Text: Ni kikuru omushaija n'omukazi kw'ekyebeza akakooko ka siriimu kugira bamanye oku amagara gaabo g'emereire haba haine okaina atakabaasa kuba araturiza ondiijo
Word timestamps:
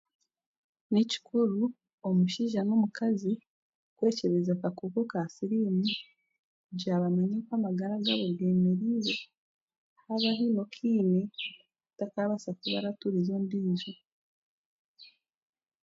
Ni 0.91 1.01
kikuru 1.11 1.61
omushaija 2.07 2.61
n'omukazi 2.63 3.33
kw'ekyebeza 3.97 4.51
akakooko 4.55 4.99
ka 5.11 5.21
siriimu 5.35 5.83
kugira 6.65 7.01
bamanye 7.03 7.33
oku 7.39 7.51
amagara 7.57 8.03
gaabo 8.05 8.27
g'emereire 8.37 9.15
haba 10.05 10.29
haine 10.37 10.59
okaina 10.65 11.21
atakabaasa 11.91 12.49
kuba 12.59 12.77
araturiza 12.79 13.31
ondiijo 13.39 13.91